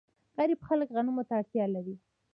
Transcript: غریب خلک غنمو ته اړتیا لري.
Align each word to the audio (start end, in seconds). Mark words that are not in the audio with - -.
غریب 0.37 0.59
خلک 0.67 0.87
غنمو 0.95 1.23
ته 1.27 1.33
اړتیا 1.39 1.65
لري. 1.75 1.95